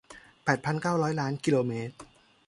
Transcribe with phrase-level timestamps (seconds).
[0.43, 1.93] แปดพันเก้าร้อยล้านกิโลเมตร